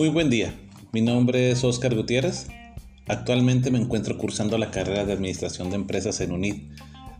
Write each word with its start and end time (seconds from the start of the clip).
Muy 0.00 0.08
buen 0.08 0.30
día, 0.30 0.58
mi 0.92 1.02
nombre 1.02 1.50
es 1.50 1.62
Oscar 1.62 1.94
Gutiérrez. 1.94 2.46
Actualmente 3.06 3.70
me 3.70 3.78
encuentro 3.78 4.16
cursando 4.16 4.56
la 4.56 4.70
carrera 4.70 5.04
de 5.04 5.12
Administración 5.12 5.68
de 5.68 5.76
Empresas 5.76 6.22
en 6.22 6.32
UNID, 6.32 6.54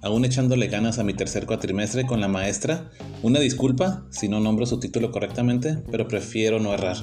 aún 0.01 0.25
echándole 0.25 0.67
ganas 0.69 0.99
a 0.99 1.05
mi 1.05 1.13
tercer 1.13 1.45
cuatrimestre 1.45 2.07
con 2.07 2.23
la 2.23 2.29
maestra. 2.29 2.91
Una 3.23 3.39
disculpa 3.39 4.07
si 4.09 4.31
no 4.31 4.41
nombro 4.41 4.65
su 4.65 4.81
título 4.81 5.11
correctamente, 5.11 5.77
pero 5.91 6.09
prefiero 6.09 6.59
no 6.59 6.73
errar. 6.73 6.97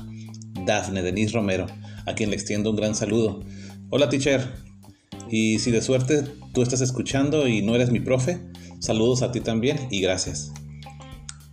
Dafne 0.65 1.03
Denise 1.03 1.33
Romero, 1.33 1.67
a 2.07 2.15
quien 2.15 2.31
le 2.31 2.37
extiendo 2.37 2.71
un 2.71 2.75
gran 2.75 2.95
saludo. 2.95 3.41
Hola 3.91 4.09
teacher, 4.09 4.51
y 5.29 5.59
si 5.59 5.69
de 5.69 5.83
suerte 5.83 6.23
tú 6.55 6.63
estás 6.63 6.81
escuchando 6.81 7.47
y 7.47 7.61
no 7.61 7.75
eres 7.75 7.91
mi 7.91 7.99
profe, 7.99 8.39
saludos 8.79 9.21
a 9.21 9.31
ti 9.31 9.41
también 9.41 9.77
y 9.91 10.01
gracias. 10.01 10.51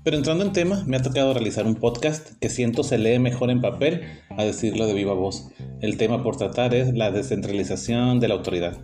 Pero 0.04 0.18
entrando 0.18 0.44
en 0.44 0.52
tema, 0.52 0.84
me 0.86 0.98
ha 0.98 1.02
tocado 1.02 1.32
realizar 1.32 1.66
un 1.66 1.76
podcast 1.76 2.32
que 2.38 2.50
siento 2.50 2.82
se 2.82 2.98
lee 2.98 3.18
mejor 3.18 3.50
en 3.50 3.62
papel 3.62 4.02
a 4.36 4.44
decirlo 4.44 4.86
de 4.86 4.92
viva 4.92 5.14
voz. 5.14 5.48
El 5.80 5.96
tema 5.96 6.22
por 6.22 6.36
tratar 6.36 6.74
es 6.74 6.92
la 6.92 7.10
descentralización 7.10 8.20
de 8.20 8.28
la 8.28 8.34
autoridad. 8.34 8.76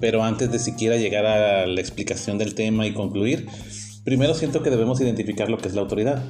Pero 0.00 0.24
antes 0.24 0.50
de 0.50 0.58
siquiera 0.58 0.96
llegar 0.96 1.24
a 1.24 1.68
la 1.68 1.80
explicación 1.80 2.36
del 2.36 2.56
tema 2.56 2.84
y 2.84 2.92
concluir, 2.92 3.46
primero 4.04 4.34
siento 4.34 4.64
que 4.64 4.70
debemos 4.70 5.00
identificar 5.00 5.48
lo 5.48 5.58
que 5.58 5.68
es 5.68 5.74
la 5.74 5.82
autoridad. 5.82 6.24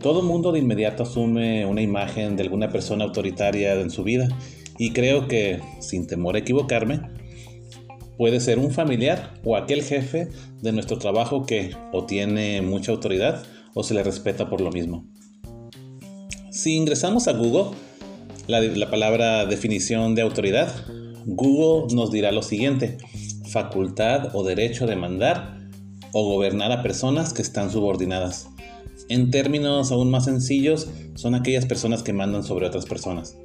Todo 0.00 0.22
mundo 0.22 0.52
de 0.52 0.58
inmediato 0.58 1.04
asume 1.04 1.64
una 1.64 1.80
imagen 1.80 2.36
de 2.36 2.42
alguna 2.42 2.68
persona 2.68 3.04
autoritaria 3.04 3.80
en 3.80 3.90
su 3.90 4.04
vida 4.04 4.28
y 4.76 4.90
creo 4.90 5.26
que, 5.26 5.58
sin 5.80 6.06
temor 6.06 6.34
a 6.36 6.40
equivocarme, 6.40 7.00
Puede 8.16 8.40
ser 8.40 8.58
un 8.58 8.70
familiar 8.70 9.34
o 9.44 9.56
aquel 9.56 9.82
jefe 9.82 10.28
de 10.60 10.72
nuestro 10.72 10.98
trabajo 10.98 11.44
que 11.46 11.74
o 11.92 12.04
tiene 12.04 12.62
mucha 12.62 12.92
autoridad 12.92 13.42
o 13.74 13.82
se 13.82 13.94
le 13.94 14.02
respeta 14.02 14.48
por 14.48 14.60
lo 14.60 14.70
mismo. 14.70 15.06
Si 16.50 16.76
ingresamos 16.76 17.28
a 17.28 17.32
Google, 17.32 17.76
la, 18.46 18.90
palabra 18.90 19.46
definición 19.46 20.14
de 20.14 20.22
autoridad, 20.22 20.70
Google 21.24 21.94
nos 21.94 22.10
dirá 22.10 22.32
lo 22.32 22.42
siguiente, 22.42 22.98
facultad 23.48 24.34
o 24.34 24.44
derecho 24.44 24.86
de 24.86 24.96
mandar 24.96 25.58
o 26.12 26.24
gobernar 26.24 26.70
a 26.72 26.82
personas 26.82 27.32
que 27.32 27.40
están 27.40 27.70
subordinadas. 27.70 28.48
En 29.08 29.30
términos 29.30 29.90
aún 29.92 30.10
más 30.10 30.26
sencillos, 30.26 30.88
son 31.14 31.34
aquellas 31.34 31.66
personas 31.66 32.02
que 32.02 32.12
mandan 32.12 32.44
sobre 32.44 32.66
otras 32.66 32.84
personas. 32.84 33.36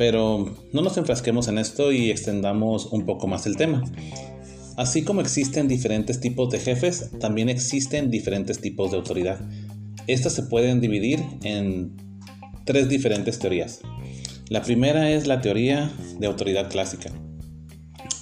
Pero 0.00 0.56
no 0.72 0.80
nos 0.80 0.96
enfrasquemos 0.96 1.46
en 1.48 1.58
esto 1.58 1.92
y 1.92 2.10
extendamos 2.10 2.86
un 2.86 3.04
poco 3.04 3.26
más 3.26 3.44
el 3.44 3.56
tema. 3.56 3.84
Así 4.78 5.02
como 5.04 5.20
existen 5.20 5.68
diferentes 5.68 6.20
tipos 6.20 6.48
de 6.48 6.58
jefes, 6.58 7.10
también 7.20 7.50
existen 7.50 8.10
diferentes 8.10 8.62
tipos 8.62 8.90
de 8.90 8.96
autoridad. 8.96 9.38
Estas 10.06 10.32
se 10.32 10.44
pueden 10.44 10.80
dividir 10.80 11.22
en 11.42 11.98
tres 12.64 12.88
diferentes 12.88 13.38
teorías. 13.40 13.82
La 14.48 14.62
primera 14.62 15.10
es 15.10 15.26
la 15.26 15.42
teoría 15.42 15.92
de 16.18 16.26
autoridad 16.26 16.70
clásica. 16.70 17.12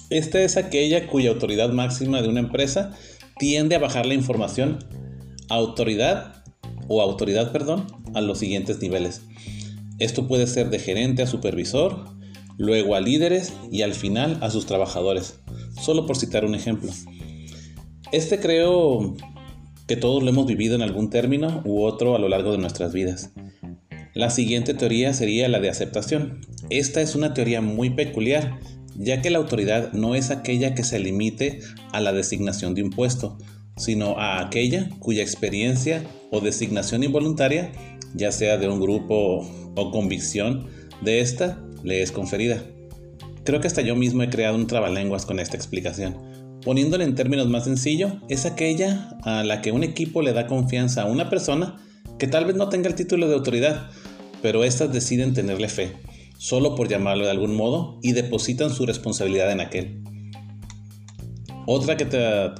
Esta 0.09 0.41
es 0.41 0.57
aquella 0.57 1.07
cuya 1.07 1.29
autoridad 1.29 1.69
máxima 1.69 2.21
de 2.21 2.27
una 2.27 2.41
empresa 2.41 2.93
tiende 3.37 3.77
a 3.77 3.79
bajar 3.79 4.05
la 4.05 4.15
información 4.15 4.79
autoridad 5.47 6.43
o 6.89 7.01
autoridad, 7.01 7.53
perdón, 7.53 7.87
a 8.13 8.19
los 8.19 8.39
siguientes 8.39 8.81
niveles. 8.81 9.21
Esto 9.99 10.27
puede 10.27 10.47
ser 10.47 10.69
de 10.69 10.79
gerente 10.79 11.21
a 11.21 11.27
supervisor, 11.27 12.05
luego 12.57 12.95
a 12.95 13.01
líderes 13.01 13.53
y 13.71 13.81
al 13.81 13.93
final 13.93 14.37
a 14.41 14.49
sus 14.49 14.65
trabajadores, 14.65 15.39
solo 15.81 16.05
por 16.05 16.17
citar 16.17 16.45
un 16.45 16.55
ejemplo. 16.55 16.91
Este 18.11 18.39
creo 18.39 19.15
que 19.87 19.97
todos 19.97 20.23
lo 20.23 20.29
hemos 20.29 20.45
vivido 20.45 20.75
en 20.75 20.81
algún 20.81 21.09
término 21.09 21.61
u 21.65 21.83
otro 21.83 22.15
a 22.15 22.19
lo 22.19 22.29
largo 22.29 22.51
de 22.51 22.57
nuestras 22.57 22.93
vidas. 22.93 23.31
La 24.13 24.29
siguiente 24.29 24.73
teoría 24.73 25.13
sería 25.13 25.47
la 25.49 25.59
de 25.59 25.69
aceptación. 25.69 26.41
Esta 26.69 27.01
es 27.01 27.15
una 27.15 27.33
teoría 27.33 27.61
muy 27.61 27.89
peculiar, 27.89 28.59
ya 28.95 29.21
que 29.21 29.29
la 29.29 29.37
autoridad 29.37 29.93
no 29.93 30.15
es 30.15 30.29
aquella 30.29 30.75
que 30.75 30.83
se 30.83 30.99
limite 30.99 31.59
a 31.91 32.01
la 32.01 32.13
designación 32.13 32.73
de 32.73 32.83
un 32.83 32.89
puesto, 32.89 33.37
sino 33.77 34.17
a 34.17 34.41
aquella 34.41 34.89
cuya 34.99 35.23
experiencia 35.23 36.03
o 36.31 36.41
designación 36.41 37.03
involuntaria, 37.03 37.71
ya 38.13 38.31
sea 38.31 38.57
de 38.57 38.67
un 38.67 38.79
grupo 38.79 39.47
o 39.75 39.91
convicción 39.91 40.67
de 41.01 41.21
esta 41.21 41.61
le 41.83 42.01
es 42.01 42.11
conferida. 42.11 42.63
Creo 43.43 43.61
que 43.61 43.67
hasta 43.67 43.81
yo 43.81 43.95
mismo 43.95 44.23
he 44.23 44.29
creado 44.29 44.55
un 44.55 44.67
trabalenguas 44.67 45.25
con 45.25 45.39
esta 45.39 45.55
explicación. 45.55 46.17
Poniéndole 46.63 47.05
en 47.05 47.15
términos 47.15 47.47
más 47.47 47.63
sencillos, 47.63 48.13
es 48.27 48.45
aquella 48.45 49.17
a 49.23 49.43
la 49.43 49.61
que 49.61 49.71
un 49.71 49.83
equipo 49.83 50.21
le 50.21 50.33
da 50.33 50.45
confianza 50.45 51.03
a 51.03 51.05
una 51.05 51.29
persona 51.29 51.77
que 52.17 52.27
tal 52.27 52.45
vez 52.45 52.55
no 52.55 52.67
tenga 52.69 52.89
el 52.89 52.95
título 52.95 53.27
de 53.27 53.35
autoridad, 53.35 53.89
pero 54.41 54.63
éstas 54.63 54.91
deciden 54.91 55.33
tenerle 55.33 55.69
fe, 55.69 55.93
solo 56.37 56.75
por 56.75 56.89
llamarlo 56.89 57.25
de 57.25 57.31
algún 57.31 57.55
modo, 57.55 57.97
y 58.03 58.11
depositan 58.11 58.71
su 58.71 58.85
responsabilidad 58.85 59.51
en 59.51 59.61
aquel. 59.61 60.03
Otra, 61.71 61.97
que 61.97 62.05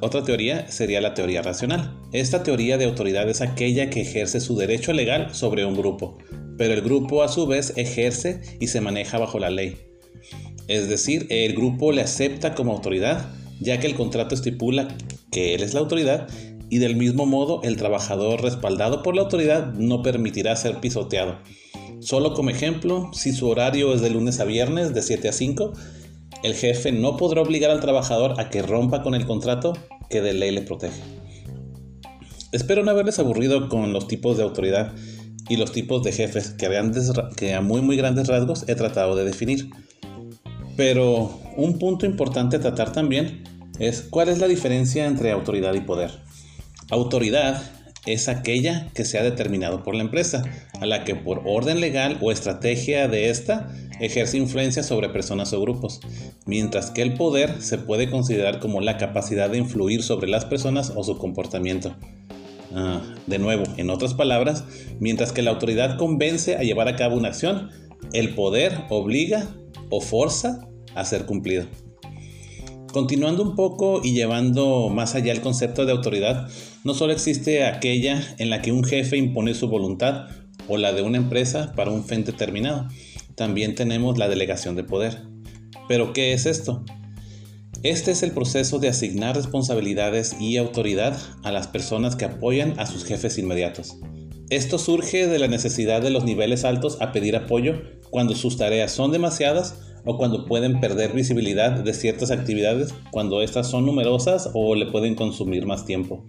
otra 0.02 0.24
teoría 0.24 0.70
sería 0.70 1.02
la 1.02 1.16
teoría 1.16 1.42
racional. 1.42 1.98
Esta 2.12 2.44
teoría 2.44 2.78
de 2.78 2.86
autoridad 2.86 3.28
es 3.28 3.42
aquella 3.42 3.90
que 3.90 4.02
ejerce 4.02 4.40
su 4.40 4.56
derecho 4.56 4.94
legal 4.94 5.34
sobre 5.34 5.66
un 5.66 5.76
grupo, 5.76 6.20
pero 6.60 6.76
el 6.76 6.84
grupo 6.84 7.24
a 7.24 7.28
su 7.28 7.48
vez 7.48 7.74
ejerce 7.76 8.40
y 8.60 8.68
se 8.68 8.82
maneja 8.82 9.18
bajo 9.18 9.40
la 9.40 9.50
ley. 9.50 9.80
Es 10.68 10.90
decir, 10.90 11.26
el 11.32 11.56
grupo 11.56 11.92
le 11.92 12.04
acepta 12.04 12.54
como 12.54 12.72
autoridad, 12.72 13.32
ya 13.60 13.80
que 13.80 13.88
el 13.88 13.96
contrato 13.96 14.36
estipula 14.36 14.88
que 15.32 15.56
él 15.56 15.64
es 15.64 15.74
la 15.74 15.80
autoridad 15.80 16.28
y 16.70 16.78
del 16.78 16.96
mismo 16.96 17.26
modo 17.26 17.62
el 17.64 17.78
trabajador 17.78 18.44
respaldado 18.44 19.02
por 19.02 19.16
la 19.16 19.24
autoridad 19.24 19.74
no 19.74 20.04
permitirá 20.04 20.56
ser 20.56 20.82
pisoteado. 20.82 21.40
Solo 22.00 22.36
como 22.36 22.52
ejemplo, 22.52 23.10
si 23.12 23.32
su 23.32 23.50
horario 23.50 23.92
es 23.92 24.02
de 24.02 24.12
lunes 24.12 24.40
a 24.40 24.46
viernes 24.46 24.94
de 24.94 25.02
7 25.02 25.30
a 25.30 25.34
5, 25.34 25.74
el 26.44 26.54
jefe 26.54 26.92
no 26.92 27.18
podrá 27.18 27.42
obligar 27.42 27.72
al 27.72 27.82
trabajador 27.82 28.40
a 28.40 28.50
que 28.50 28.62
rompa 28.62 29.04
con 29.04 29.16
el 29.16 29.26
contrato 29.26 29.74
que 30.10 30.22
de 30.22 30.34
ley 30.34 30.52
le 30.52 30.62
protege. 30.62 31.02
Espero 32.52 32.84
no 32.84 32.92
haberles 32.92 33.20
aburrido 33.20 33.70
con 33.70 33.94
los 33.94 34.08
tipos 34.08 34.38
de 34.38 34.44
autoridad 34.44 34.94
y 35.50 35.58
los 35.58 35.72
tipos 35.72 36.04
de 36.04 36.12
jefes 36.12 36.52
que, 36.52 37.54
a 37.54 37.62
muy 37.62 37.82
muy 37.82 37.98
grandes 37.98 38.28
rasgos 38.28 38.66
he 38.68 38.76
tratado 38.76 39.16
de 39.16 39.26
definir. 39.26 39.70
Pero 40.78 41.40
un 41.58 41.78
punto 41.78 42.06
importante 42.06 42.56
a 42.56 42.60
tratar 42.60 42.92
también 42.92 43.44
es 43.80 44.02
cuál 44.02 44.30
es 44.30 44.40
la 44.40 44.48
diferencia 44.48 45.06
entre 45.06 45.32
autoridad 45.32 45.74
y 45.74 45.82
poder. 45.82 46.12
Autoridad 46.90 47.62
es 48.14 48.28
aquella 48.28 48.90
que 48.94 49.06
se 49.06 49.18
ha 49.18 49.24
determinado 49.24 49.84
por 49.84 49.96
la 49.96 50.04
empresa, 50.04 50.44
a 50.80 50.86
la 50.86 51.04
que 51.04 51.16
por 51.16 51.44
orden 51.46 51.80
legal 51.80 52.18
o 52.22 52.32
estrategia 52.32 53.08
de 53.08 53.30
esta 53.30 53.72
ejerce 54.00 54.38
influencia 54.38 54.84
sobre 54.84 55.10
personas 55.10 55.54
o 55.54 55.62
grupos, 55.62 56.00
mientras 56.46 56.92
que 56.92 57.02
el 57.02 57.14
poder 57.16 57.62
se 57.62 57.78
puede 57.78 58.10
considerar 58.10 58.60
como 58.60 58.82
la 58.82 58.98
capacidad 58.98 59.50
de 59.50 59.58
influir 59.58 60.04
sobre 60.04 60.30
las 60.30 60.46
personas 60.46 60.94
o 60.96 61.04
su 61.04 61.18
comportamiento. 61.18 61.96
Ah, 62.74 63.02
de 63.26 63.40
nuevo, 63.40 63.64
en 63.78 63.90
otras 63.90 64.14
palabras, 64.14 64.64
mientras 65.00 65.32
que 65.32 65.42
la 65.42 65.52
autoridad 65.52 65.98
convence 65.98 66.56
a 66.56 66.62
llevar 66.62 66.88
a 66.88 66.96
cabo 66.96 67.18
una 67.18 67.30
acción, 67.30 67.70
el 68.14 68.36
poder 68.36 68.86
obliga 68.90 69.48
o 69.90 70.02
forza 70.02 70.68
a 70.96 71.06
ser 71.06 71.26
cumplido. 71.26 71.66
Continuando 72.92 73.44
un 73.44 73.56
poco 73.56 74.02
y 74.04 74.14
llevando 74.14 74.90
más 74.90 75.14
allá 75.14 75.32
el 75.32 75.42
concepto 75.42 75.86
de 75.86 75.92
autoridad, 75.92 76.50
no 76.84 76.96
solo 76.96 77.14
existe 77.14 77.64
aquella 77.64 78.36
en 78.40 78.50
la 78.50 78.64
que 78.64 78.72
un 78.72 78.84
jefe 78.84 79.16
impone 79.16 79.54
su 79.54 79.68
voluntad 79.68 80.28
o 80.68 80.78
la 80.78 80.92
de 80.92 81.04
una 81.04 81.18
empresa 81.18 81.74
para 81.76 81.92
un 81.92 82.04
fin 82.04 82.24
determinado, 82.24 82.88
también 83.36 83.76
tenemos 83.76 84.18
la 84.18 84.28
delegación 84.28 84.76
de 84.76 84.84
poder. 84.84 85.22
¿Pero 85.88 86.14
qué 86.14 86.34
es 86.34 86.48
esto? 86.48 86.84
Este 87.84 88.12
es 88.12 88.24
el 88.24 88.32
proceso 88.32 88.80
de 88.80 88.90
asignar 88.90 89.36
responsabilidades 89.36 90.36
y 90.40 90.58
autoridad 90.58 91.18
a 91.44 91.52
las 91.52 91.68
personas 91.68 92.16
que 92.16 92.26
apoyan 92.26 92.80
a 92.80 92.88
sus 92.88 93.06
jefes 93.06 93.38
inmediatos. 93.38 93.98
Esto 94.50 94.80
surge 94.80 95.28
de 95.28 95.38
la 95.40 95.48
necesidad 95.48 96.02
de 96.02 96.10
los 96.10 96.24
niveles 96.24 96.66
altos 96.66 96.98
a 97.02 97.12
pedir 97.12 97.36
apoyo 97.36 97.82
cuando 98.10 98.36
sus 98.36 98.58
tareas 98.58 98.92
son 98.92 99.12
demasiadas 99.12 99.76
o 100.10 100.18
cuando 100.18 100.46
pueden 100.46 100.80
perder 100.80 101.14
visibilidad 101.14 101.72
de 101.72 101.94
ciertas 101.94 102.32
actividades 102.32 102.96
cuando 103.12 103.44
estas 103.44 103.70
son 103.70 103.86
numerosas 103.86 104.50
o 104.56 104.74
le 104.74 104.88
pueden 104.88 105.14
consumir 105.14 105.68
más 105.68 105.86
tiempo. 105.86 106.26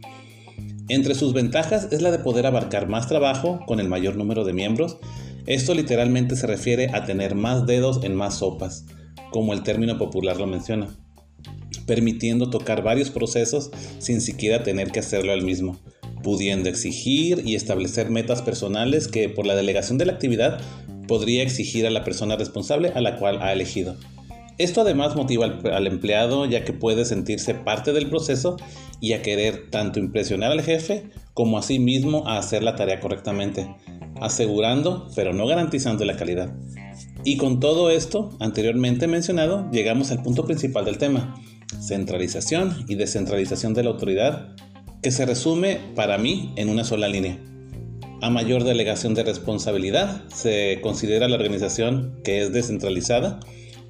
Entre 0.90 1.14
sus 1.14 1.32
ventajas 1.32 1.88
es 1.90 2.02
la 2.02 2.10
de 2.10 2.18
poder 2.18 2.44
abarcar 2.44 2.88
más 2.88 3.08
trabajo 3.08 3.60
con 3.66 3.80
el 3.80 3.88
mayor 3.88 4.16
número 4.16 4.44
de 4.44 4.52
miembros. 4.52 4.98
Esto 5.46 5.72
literalmente 5.72 6.36
se 6.36 6.46
refiere 6.46 6.90
a 6.92 7.06
tener 7.06 7.34
más 7.34 7.64
dedos 7.64 8.04
en 8.04 8.14
más 8.14 8.34
sopas, 8.34 8.84
como 9.30 9.54
el 9.54 9.62
término 9.62 9.96
popular 9.96 10.36
lo 10.36 10.46
menciona 10.46 10.88
permitiendo 11.86 12.50
tocar 12.50 12.84
varios 12.84 13.10
procesos 13.10 13.72
sin 13.98 14.20
siquiera 14.20 14.62
tener 14.62 14.92
que 14.92 15.00
hacerlo 15.00 15.32
al 15.32 15.42
mismo, 15.42 15.76
pudiendo 16.22 16.68
exigir 16.68 17.42
y 17.44 17.56
establecer 17.56 18.10
metas 18.10 18.42
personales 18.42 19.08
que 19.08 19.28
por 19.28 19.44
la 19.44 19.56
delegación 19.56 19.98
de 19.98 20.06
la 20.06 20.12
actividad 20.12 20.60
podría 21.10 21.42
exigir 21.42 21.88
a 21.88 21.90
la 21.90 22.04
persona 22.04 22.36
responsable 22.36 22.92
a 22.94 23.00
la 23.00 23.16
cual 23.16 23.42
ha 23.42 23.52
elegido. 23.52 23.96
Esto 24.58 24.82
además 24.82 25.16
motiva 25.16 25.44
al, 25.44 25.86
empleado 25.88 26.46
ya 26.46 26.64
que 26.64 26.72
puede 26.72 27.04
sentirse 27.04 27.52
parte 27.52 27.92
del 27.92 28.08
proceso 28.08 28.56
y 29.00 29.14
a 29.14 29.20
querer 29.20 29.70
tanto 29.70 29.98
impresionar 29.98 30.52
al 30.52 30.62
jefe 30.62 31.10
como 31.34 31.58
a 31.58 31.62
sí 31.62 31.80
mismo 31.80 32.28
a 32.28 32.38
hacer 32.38 32.62
la 32.62 32.76
tarea 32.76 33.00
correctamente. 33.00 33.68
asegurando 34.20 35.08
pero 35.16 35.32
no 35.32 35.48
garantizando 35.48 36.04
la 36.04 36.14
calidad. 36.14 36.54
Y 37.24 37.38
con 37.38 37.58
todo 37.58 37.90
esto 37.90 38.30
anteriormente 38.38 39.08
mencionado, 39.08 39.68
llegamos 39.72 40.12
al 40.12 40.22
punto 40.22 40.44
principal 40.44 40.84
del 40.84 40.98
tema, 40.98 41.34
centralización 41.80 42.84
y 42.86 42.94
descentralización 42.94 43.74
de 43.74 43.82
la 43.82 43.90
autoridad, 43.90 44.54
que 45.02 45.10
se 45.10 45.26
resume 45.26 45.80
para 45.96 46.18
mí 46.18 46.52
en 46.54 46.68
una 46.68 46.84
sola 46.84 47.08
línea. 47.08 47.49
A 48.22 48.28
mayor 48.28 48.64
delegación 48.64 49.14
de 49.14 49.22
responsabilidad. 49.22 50.22
Se 50.28 50.80
considera 50.82 51.28
la 51.28 51.36
organización 51.36 52.20
que 52.22 52.42
es 52.42 52.52
descentralizada, 52.52 53.40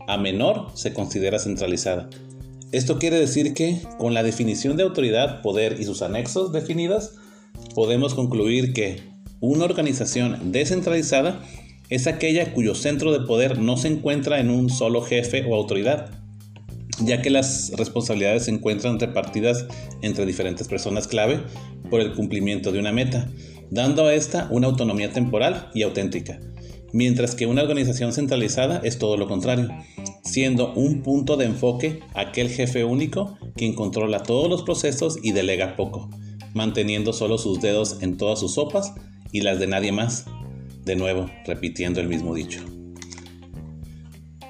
a 0.07 0.19
menor 0.19 0.69
se 0.75 0.93
considera 0.93 1.39
centralizada. 1.39 2.09
Esto 2.71 3.01
quiere 3.01 3.19
decir 3.19 3.55
que 3.55 3.83
con 3.99 4.15
la 4.15 4.23
definición 4.23 4.77
de 4.77 4.85
autoridad, 4.85 5.43
poder 5.43 5.81
y 5.81 5.85
sus 5.85 6.03
anexos 6.03 6.53
definidas, 6.53 7.15
podemos 7.75 8.15
concluir 8.15 8.73
que 8.73 9.03
una 9.41 9.65
organización 9.65 10.53
descentralizada 10.53 11.43
es 11.89 12.07
aquella 12.07 12.53
cuyo 12.53 12.77
centro 12.77 13.11
de 13.13 13.27
poder 13.27 13.59
no 13.59 13.77
se 13.77 13.89
encuentra 13.89 14.39
en 14.39 14.51
un 14.51 14.71
solo 14.71 15.03
jefe 15.03 15.45
o 15.49 15.57
autoridad, 15.57 16.11
ya 17.03 17.21
que 17.21 17.31
las 17.31 17.73
responsabilidades 17.77 18.45
se 18.45 18.53
encuentran 18.53 19.01
repartidas 19.01 19.67
entre 20.03 20.25
diferentes 20.25 20.69
personas 20.69 21.09
clave 21.09 21.41
por 21.91 22.01
el 22.01 22.15
cumplimiento 22.15 22.71
de 22.71 22.79
una 22.79 22.93
meta, 22.93 23.29
dando 23.71 24.07
a 24.07 24.15
esta 24.15 24.49
una 24.51 24.67
autonomía 24.67 25.13
temporal 25.13 25.71
y 25.75 25.83
auténtica, 25.83 26.41
mientras 26.93 27.35
que 27.35 27.47
una 27.47 27.63
organización 27.63 28.13
centralizada 28.13 28.81
es 28.85 28.99
todo 28.99 29.17
lo 29.17 29.29
contrario, 29.29 29.69
siendo 30.25 30.73
un 30.75 31.03
punto 31.03 31.37
de 31.37 31.47
enfoque 31.47 32.01
aquel 32.15 32.49
jefe 32.49 32.85
único 32.85 33.39
quien 33.57 33.75
controla 33.75 34.23
todos 34.23 34.49
los 34.49 34.63
procesos 34.63 35.19
y 35.23 35.33
delega 35.33 35.77
poco, 35.77 36.11
manteniendo 36.55 37.13
solo 37.13 37.39
sus 37.39 37.61
dedos 37.61 38.03
en 38.03 38.17
todas 38.17 38.41
sus 38.41 38.55
sopas 38.55 38.93
y 39.33 39.43
las 39.43 39.59
de 39.59 39.67
nadie 39.67 39.93
más, 39.93 40.27
de 40.85 40.97
nuevo, 40.97 41.31
repitiendo 41.47 42.01
el 42.01 42.09
mismo 42.09 42.35
dicho. 42.35 42.61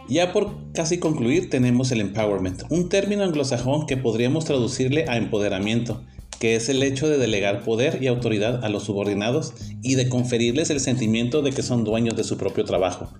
Ya 0.08 0.32
por 0.32 0.72
casi 0.72 0.98
concluir 0.98 1.50
tenemos 1.50 1.92
el 1.92 2.00
empowerment, 2.00 2.64
un 2.68 2.88
término 2.88 3.22
anglosajón 3.22 3.86
que 3.86 3.96
podríamos 3.96 4.44
traducirle 4.44 5.04
a 5.08 5.16
empoderamiento, 5.16 6.04
que 6.40 6.56
es 6.56 6.70
el 6.70 6.82
hecho 6.82 7.06
de 7.06 7.18
delegar 7.18 7.62
poder 7.62 8.02
y 8.02 8.06
autoridad 8.06 8.64
a 8.64 8.70
los 8.70 8.84
subordinados 8.84 9.52
y 9.82 9.94
de 9.94 10.08
conferirles 10.08 10.70
el 10.70 10.80
sentimiento 10.80 11.42
de 11.42 11.52
que 11.52 11.62
son 11.62 11.84
dueños 11.84 12.16
de 12.16 12.24
su 12.24 12.38
propio 12.38 12.64
trabajo. 12.64 13.12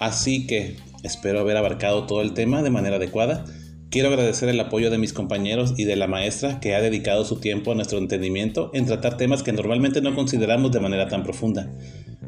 Así 0.00 0.48
que 0.48 0.76
espero 1.04 1.38
haber 1.38 1.56
abarcado 1.56 2.04
todo 2.06 2.20
el 2.20 2.34
tema 2.34 2.62
de 2.62 2.70
manera 2.70 2.96
adecuada. 2.96 3.44
Quiero 3.90 4.08
agradecer 4.08 4.48
el 4.48 4.58
apoyo 4.58 4.90
de 4.90 4.98
mis 4.98 5.12
compañeros 5.12 5.74
y 5.76 5.84
de 5.84 5.94
la 5.94 6.08
maestra 6.08 6.58
que 6.58 6.74
ha 6.74 6.80
dedicado 6.80 7.24
su 7.24 7.36
tiempo 7.36 7.70
a 7.70 7.74
nuestro 7.76 7.98
entendimiento 7.98 8.72
en 8.74 8.86
tratar 8.86 9.16
temas 9.16 9.44
que 9.44 9.52
normalmente 9.52 10.00
no 10.00 10.16
consideramos 10.16 10.72
de 10.72 10.80
manera 10.80 11.06
tan 11.06 11.22
profunda. 11.22 11.72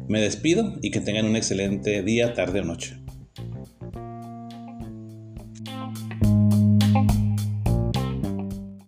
Me 0.07 0.21
despido 0.21 0.75
y 0.81 0.91
que 0.91 1.01
tengan 1.01 1.25
un 1.25 1.35
excelente 1.35 2.03
día, 2.03 2.33
tarde 2.33 2.61
o 2.61 2.63
noche. 2.63 3.04